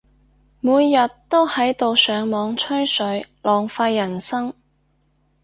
[0.61, 4.51] 每日都喺度上網吹水，浪費人生